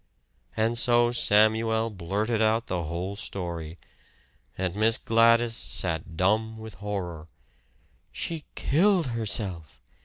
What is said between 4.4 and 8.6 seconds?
And Miss Gladys sat dumb with horror. "She